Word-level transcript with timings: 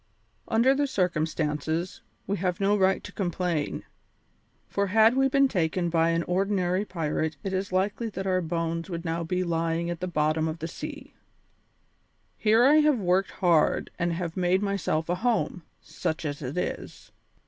Under 0.47 0.73
the 0.73 0.87
circumstances, 0.87 2.01
we 2.25 2.37
have 2.37 2.59
no 2.59 2.75
right 2.75 3.03
to 3.03 3.11
complain, 3.11 3.83
for 4.67 4.87
had 4.87 5.15
we 5.15 5.27
been 5.29 5.47
taken 5.47 5.91
by 5.91 6.09
an 6.09 6.23
ordinary 6.23 6.83
pirate 6.85 7.37
it 7.43 7.53
is 7.53 7.71
likely 7.71 8.09
that 8.09 8.25
our 8.25 8.41
bones 8.41 8.89
would 8.89 9.05
now 9.05 9.23
be 9.23 9.43
lying 9.43 9.91
at 9.91 9.99
the 9.99 10.07
bottom 10.07 10.47
of 10.47 10.57
the 10.57 10.65
ocean. 10.65 11.11
"Here 12.35 12.63
I 12.65 12.77
have 12.77 12.97
worked 12.97 13.29
hard 13.29 13.91
and 13.99 14.11
have 14.13 14.35
made 14.35 14.63
myself 14.63 15.07
a 15.07 15.13
home, 15.13 15.61
such 15.81 16.25
as 16.25 16.41
it 16.41 16.57
is. 16.57 17.11